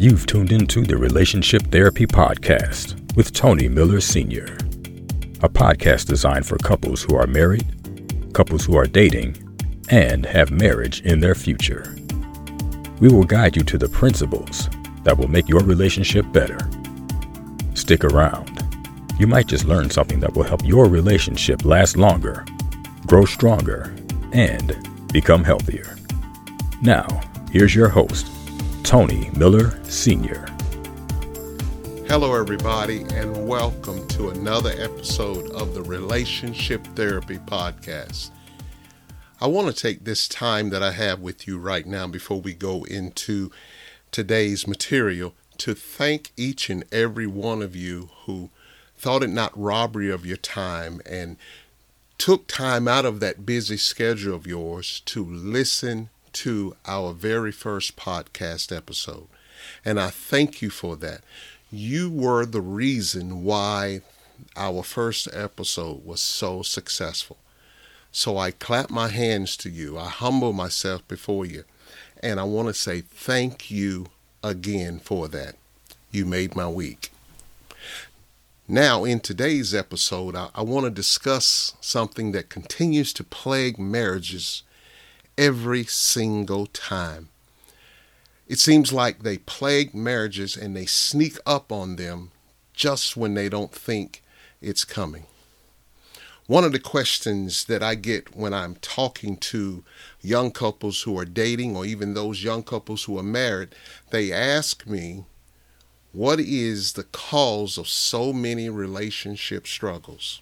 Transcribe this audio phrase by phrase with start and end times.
[0.00, 4.44] You've tuned into the Relationship Therapy Podcast with Tony Miller Sr.,
[5.42, 7.66] a podcast designed for couples who are married,
[8.32, 9.36] couples who are dating,
[9.90, 11.96] and have marriage in their future.
[13.00, 14.68] We will guide you to the principles
[15.02, 16.60] that will make your relationship better.
[17.74, 18.62] Stick around.
[19.18, 22.44] You might just learn something that will help your relationship last longer,
[23.08, 23.92] grow stronger,
[24.32, 24.76] and
[25.12, 25.96] become healthier.
[26.82, 28.28] Now, here's your host,
[28.88, 30.46] Tony Miller Sr.
[32.06, 38.30] Hello, everybody, and welcome to another episode of the Relationship Therapy Podcast.
[39.42, 42.54] I want to take this time that I have with you right now before we
[42.54, 43.50] go into
[44.10, 48.48] today's material to thank each and every one of you who
[48.96, 51.36] thought it not robbery of your time and
[52.16, 57.96] took time out of that busy schedule of yours to listen to our very first
[57.96, 59.26] podcast episode.
[59.84, 61.22] And I thank you for that.
[61.68, 64.02] You were the reason why
[64.56, 67.38] our first episode was so successful.
[68.12, 69.98] So I clap my hands to you.
[69.98, 71.64] I humble myself before you.
[72.22, 74.06] And I want to say thank you
[74.44, 75.56] again for that.
[76.12, 77.10] You made my week.
[78.68, 84.62] Now, in today's episode, I, I want to discuss something that continues to plague marriages
[85.38, 87.28] every single time.
[88.48, 92.32] It seems like they plague marriages and they sneak up on them
[92.74, 94.22] just when they don't think
[94.60, 95.26] it's coming.
[96.46, 99.84] One of the questions that I get when I'm talking to
[100.22, 103.74] young couples who are dating or even those young couples who are married,
[104.10, 105.24] they ask me,
[106.12, 110.40] What is the cause of so many relationship struggles?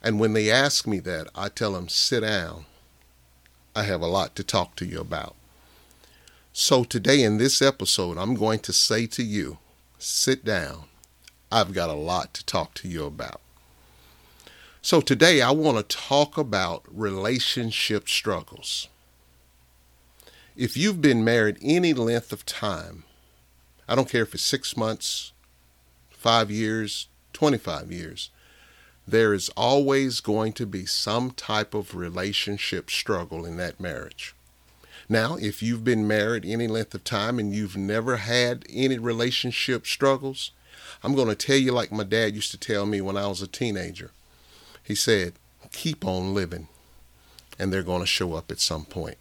[0.00, 2.66] And when they ask me that, I tell them, Sit down
[3.76, 5.34] I have a lot to talk to you about.
[6.52, 9.58] So, today in this episode, I'm going to say to you
[9.98, 10.84] sit down.
[11.50, 13.40] I've got a lot to talk to you about.
[14.80, 18.88] So, today I want to talk about relationship struggles.
[20.56, 23.02] If you've been married any length of time,
[23.88, 25.32] I don't care if it's six months,
[26.10, 28.30] five years, 25 years,
[29.06, 34.34] there is always going to be some type of relationship struggle in that marriage.
[35.08, 39.86] Now, if you've been married any length of time and you've never had any relationship
[39.86, 40.50] struggles,
[41.02, 43.42] I'm going to tell you like my dad used to tell me when I was
[43.42, 44.12] a teenager.
[44.82, 45.34] He said,
[45.72, 46.68] keep on living,
[47.58, 49.18] and they're going to show up at some point.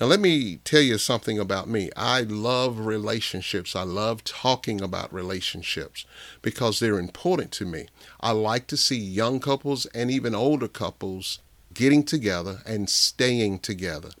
[0.00, 1.90] Now, let me tell you something about me.
[1.94, 3.76] I love relationships.
[3.76, 6.06] I love talking about relationships
[6.40, 7.88] because they're important to me.
[8.18, 11.40] I like to see young couples and even older couples
[11.74, 14.12] getting together and staying together.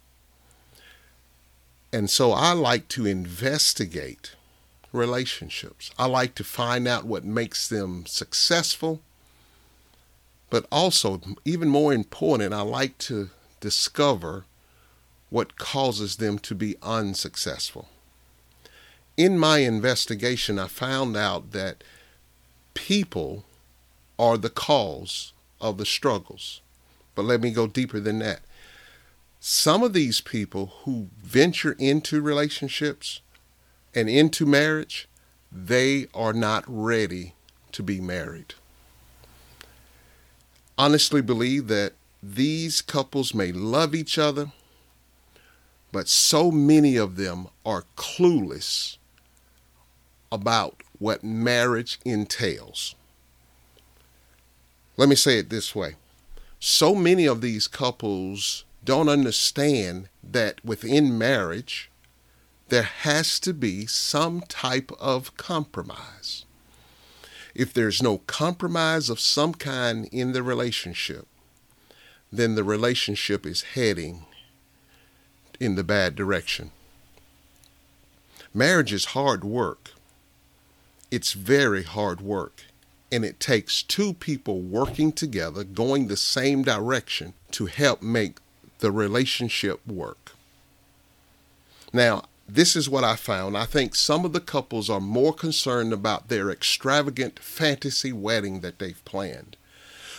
[1.94, 4.32] And so I like to investigate
[4.92, 5.90] relationships.
[5.98, 9.00] I like to find out what makes them successful.
[10.50, 13.30] But also, even more important, I like to
[13.60, 14.44] discover
[15.30, 17.88] what causes them to be unsuccessful.
[19.16, 21.82] In my investigation, I found out that
[22.74, 23.44] people
[24.18, 26.60] are the cause of the struggles.
[27.14, 28.40] But let me go deeper than that.
[29.40, 33.20] Some of these people who venture into relationships
[33.94, 35.08] and into marriage,
[35.50, 37.34] they are not ready
[37.72, 38.54] to be married.
[40.76, 44.52] Honestly believe that these couples may love each other,
[45.92, 48.96] but so many of them are clueless
[50.30, 52.94] about what marriage entails.
[54.96, 55.96] Let me say it this way
[56.58, 61.90] so many of these couples don't understand that within marriage,
[62.68, 66.44] there has to be some type of compromise.
[67.54, 71.26] If there's no compromise of some kind in the relationship,
[72.30, 74.26] then the relationship is heading
[75.60, 76.72] in the bad direction.
[78.52, 79.92] Marriage is hard work.
[81.10, 82.62] It's very hard work.
[83.12, 88.38] And it takes two people working together, going the same direction to help make
[88.78, 90.32] the relationship work.
[91.92, 93.56] Now, this is what I found.
[93.56, 98.78] I think some of the couples are more concerned about their extravagant fantasy wedding that
[98.78, 99.56] they've planned.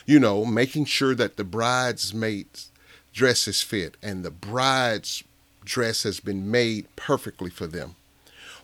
[0.05, 2.71] You know, making sure that the bridesmaids
[3.13, 5.23] dresses fit and the bride's
[5.63, 7.95] dress has been made perfectly for them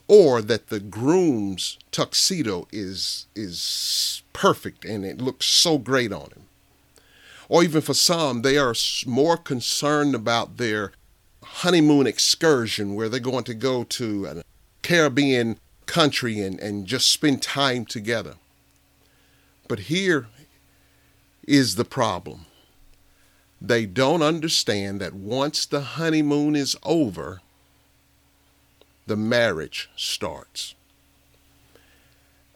[0.08, 6.44] or that the groom's tuxedo is is perfect and it looks so great on him
[7.50, 10.92] or even for some they are more concerned about their
[11.44, 14.44] honeymoon excursion where they're going to go to a
[14.82, 18.36] Caribbean country and, and just spend time together.
[19.68, 20.28] But here
[21.48, 22.46] is the problem.
[23.62, 27.42] They don't understand that once the honeymoon is over,
[29.08, 30.76] the marriage starts.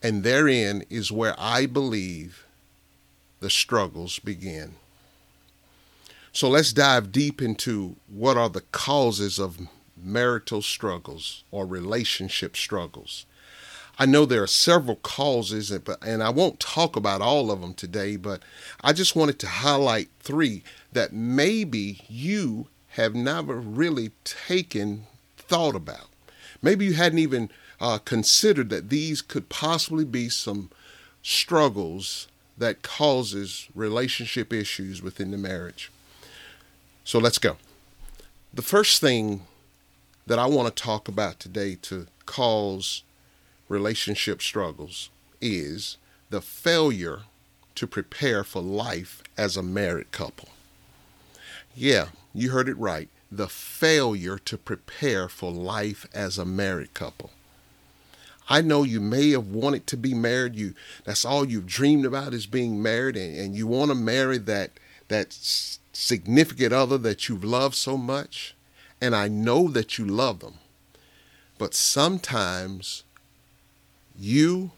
[0.04, 2.46] And therein is where I believe
[3.40, 4.76] the struggles begin.
[6.34, 9.60] So let's dive deep into what are the causes of
[10.02, 13.26] marital struggles or relationship struggles.
[14.00, 15.72] I know there are several causes,
[16.02, 18.42] and I won't talk about all of them today, but
[18.82, 25.06] I just wanted to highlight three that maybe you have never really taken
[25.38, 26.08] thought about.
[26.62, 27.50] Maybe you hadn't even
[27.80, 30.70] uh, considered that these could possibly be some
[31.24, 32.28] struggles
[32.58, 35.92] that causes relationship issues within the marriage.
[37.04, 37.58] So let's go.
[38.54, 39.42] The first thing
[40.28, 43.04] that I want to talk about today to cause
[43.68, 45.10] relationship struggles
[45.40, 45.98] is
[46.30, 47.22] the failure
[47.76, 50.50] to prepare for life as a married couple.
[51.76, 53.10] Yeah, you heard it right.
[53.32, 57.32] The failure to prepare for life as a married couple.
[58.50, 60.56] I know you may have wanted to be married.
[60.56, 60.74] You
[61.06, 64.72] that's all you've dreamed about is being married, and, and you want to marry that
[65.08, 65.32] that
[65.94, 68.56] significant other that you've loved so much.
[69.00, 70.56] And I know that you love them.
[71.58, 73.04] But sometimes
[74.20, 74.72] you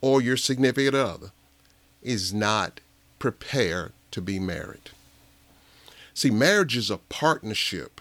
[0.00, 1.30] or your significant other
[2.02, 2.80] is not
[3.18, 4.90] prepared to be married.
[6.20, 7.98] See, marriage is a partnership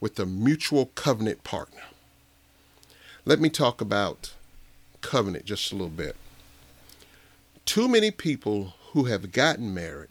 [0.00, 1.82] with a mutual covenant partner.
[3.26, 4.32] Let me talk about
[5.02, 6.16] covenant just a little bit.
[7.66, 10.08] Too many people who have gotten married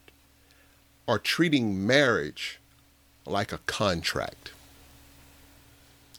[1.08, 2.60] are treating marriage
[3.26, 4.52] like a contract.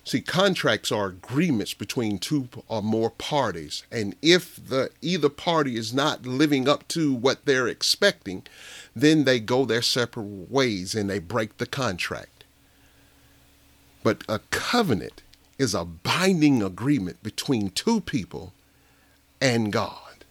[0.08, 5.92] See, contracts are agreements between two or more parties, and if the either party is
[5.92, 8.44] not living up to what they're expecting,
[8.96, 12.44] then they go their separate ways and they break the contract.
[14.02, 15.20] But a covenant
[15.58, 18.54] is a binding agreement between two people
[19.42, 20.24] and God.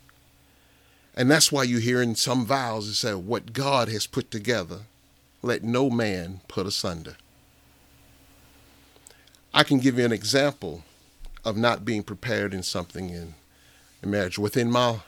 [1.14, 4.86] And that's why you hear in some vows it says, What God has put together,
[5.44, 7.18] let no man put asunder.
[9.58, 10.84] I can give you an example
[11.44, 13.34] of not being prepared in something in,
[14.04, 14.38] in marriage.
[14.38, 15.00] Within my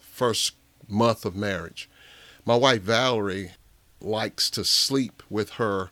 [0.00, 0.54] first
[0.88, 1.90] month of marriage,
[2.46, 3.50] my wife Valerie
[4.00, 5.90] likes to sleep with her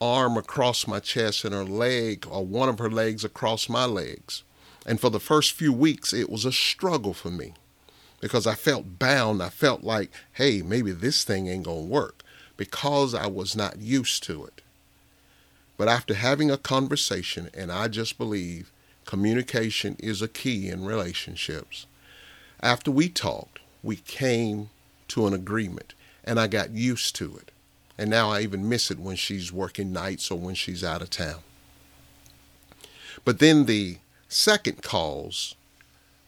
[0.00, 4.42] arm across my chest and her leg or one of her legs across my legs.
[4.86, 7.52] And for the first few weeks, it was a struggle for me
[8.22, 9.42] because I felt bound.
[9.42, 12.22] I felt like, hey, maybe this thing ain't going to work
[12.56, 14.62] because I was not used to it.
[15.78, 18.70] But after having a conversation, and I just believe
[19.06, 21.86] communication is a key in relationships,
[22.60, 24.70] after we talked, we came
[25.08, 25.94] to an agreement,
[26.24, 27.52] and I got used to it.
[27.96, 31.10] And now I even miss it when she's working nights or when she's out of
[31.10, 31.40] town.
[33.24, 33.98] But then the
[34.28, 35.54] second cause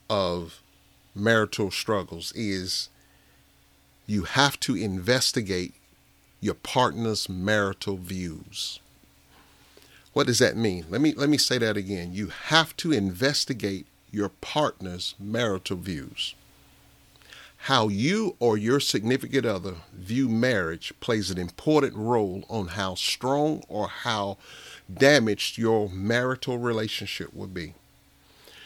[0.08, 0.60] of
[1.14, 2.88] marital struggles is
[4.06, 5.74] you have to investigate
[6.40, 8.80] your partner's marital views.
[10.12, 10.86] What does that mean?
[10.88, 12.12] Let me let me say that again.
[12.12, 16.34] You have to investigate your partner's marital views.
[17.64, 23.62] How you or your significant other view marriage plays an important role on how strong
[23.68, 24.38] or how
[24.92, 27.74] damaged your marital relationship will be.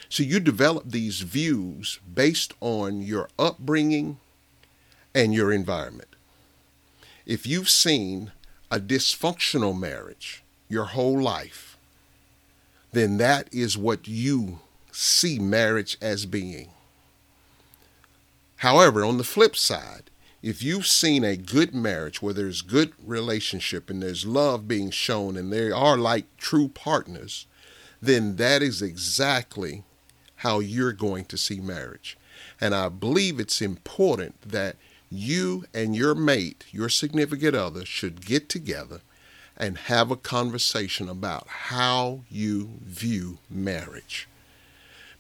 [0.09, 4.19] So you develop these views based on your upbringing
[5.13, 6.15] and your environment.
[7.27, 8.31] If you've seen
[8.71, 11.77] a dysfunctional marriage, your whole life,
[12.93, 14.61] then that is what you
[14.93, 16.71] see marriage as being.
[18.59, 20.11] However, on the flip side,
[20.43, 25.37] if you've seen a good marriage where there's good relationship and there's love being shown
[25.37, 27.47] and they are like true partners,
[28.01, 29.83] then that is exactly
[30.37, 32.19] how you're going to see marriage.
[32.61, 34.77] And I believe it's important that
[35.11, 39.01] you and your mate, your significant other, should get together
[39.57, 44.29] and have a conversation about how you view marriage.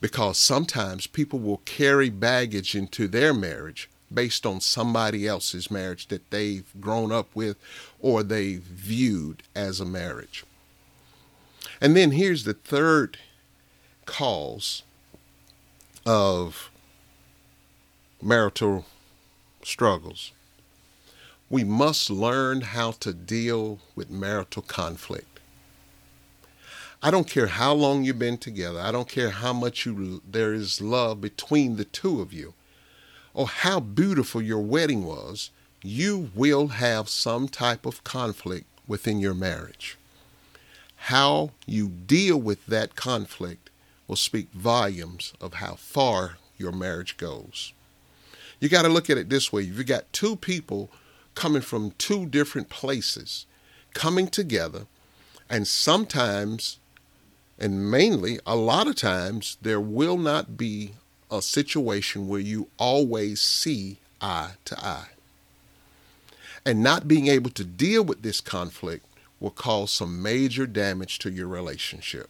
[0.00, 6.30] Because sometimes people will carry baggage into their marriage based on somebody else's marriage that
[6.30, 7.56] they've grown up with
[8.00, 10.44] or they've viewed as a marriage.
[11.80, 13.18] And then here's the third
[14.06, 14.82] cause
[16.06, 16.70] of
[18.22, 18.84] marital
[19.62, 20.32] struggles
[21.50, 25.40] we must learn how to deal with marital conflict.
[27.02, 28.80] I don't care how long you've been together.
[28.80, 32.54] I don't care how much you there is love between the two of you
[33.34, 35.50] or how beautiful your wedding was.
[35.82, 39.98] You will have some type of conflict within your marriage.
[40.96, 43.68] How you deal with that conflict
[44.08, 47.74] will speak volumes of how far your marriage goes.
[48.60, 49.62] You got to look at it this way.
[49.62, 50.88] You've got two people
[51.34, 53.46] coming from two different places
[53.94, 54.86] coming together,
[55.48, 56.78] and sometimes
[57.58, 60.92] and mainly, a lot of times, there will not be
[61.30, 65.08] a situation where you always see eye to eye.
[66.66, 69.06] And not being able to deal with this conflict
[69.38, 72.28] will cause some major damage to your relationship.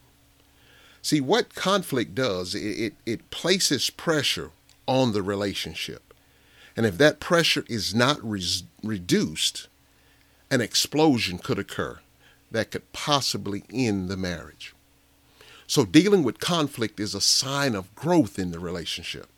[1.01, 4.51] See, what conflict does, it, it, it places pressure
[4.87, 6.04] on the relationship.
[6.77, 8.19] And if that pressure is not
[8.83, 9.69] reduced,
[10.51, 11.99] an explosion could occur
[12.51, 14.75] that could possibly end the marriage.
[15.67, 19.29] So dealing with conflict is a sign of growth in the relationship.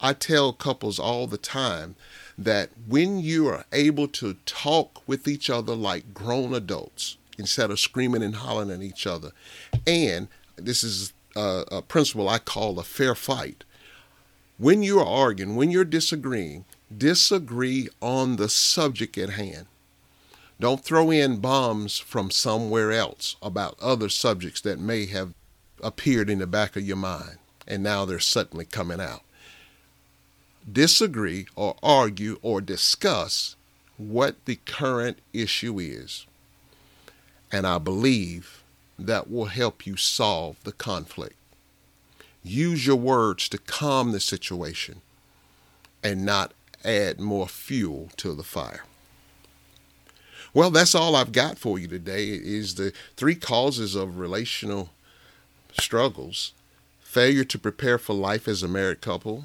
[0.00, 1.96] I tell couples all the time
[2.38, 7.78] that when you are able to talk with each other like grown adults instead of
[7.78, 9.32] screaming and hollering at each other,
[9.86, 13.64] and this is a, a principle I call a fair fight.
[14.60, 19.64] When you're arguing, when you're disagreeing, disagree on the subject at hand.
[20.60, 25.32] Don't throw in bombs from somewhere else about other subjects that may have
[25.82, 29.22] appeared in the back of your mind and now they're suddenly coming out.
[30.70, 33.56] Disagree or argue or discuss
[33.96, 36.26] what the current issue is.
[37.50, 38.62] And I believe
[38.98, 41.36] that will help you solve the conflict.
[42.42, 45.02] Use your words to calm the situation
[46.02, 46.52] and not
[46.84, 48.84] add more fuel to the fire.
[50.52, 54.90] Well, that's all I've got for you today is the three causes of relational
[55.78, 56.52] struggles,
[57.00, 59.44] failure to prepare for life as a married couple.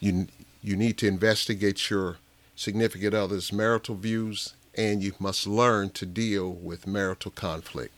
[0.00, 0.28] You,
[0.62, 2.16] you need to investigate your
[2.56, 7.92] significant other's marital views, and you must learn to deal with marital conflict.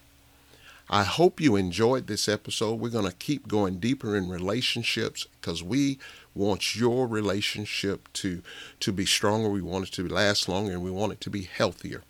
[0.88, 2.78] I hope you enjoyed this episode.
[2.78, 5.98] We're going to keep going deeper in relationships because we
[6.34, 8.42] want your relationship to,
[8.80, 9.48] to be stronger.
[9.48, 12.02] We want it to last longer and we want it to be healthier.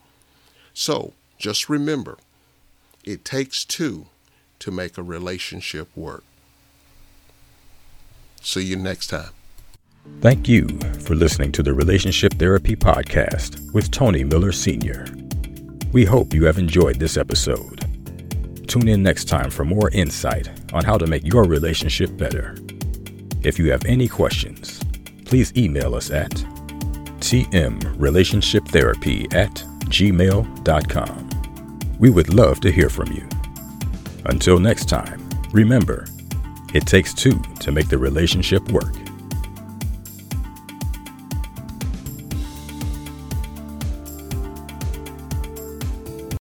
[0.73, 2.19] So just remember,
[3.05, 4.07] it takes two
[4.59, 6.25] to make a relationship work.
[8.43, 9.31] See you next time.
[10.21, 10.69] Thank you
[11.01, 15.07] for listening to the Relationship Therapy Podcast with Tony Miller Sr.
[15.93, 17.84] We hope you have enjoyed this episode.
[18.67, 22.57] Tune in next time for more insight on how to make your relationship better.
[23.43, 24.83] If you have any questions,
[25.25, 26.33] please email us at
[27.21, 29.55] tmrelationshiptherapy at
[29.87, 31.31] gmail.com.
[31.99, 33.29] We would love to hear from you.
[34.27, 36.07] Until next time, remember,
[36.73, 38.95] it takes two to make the relationship work.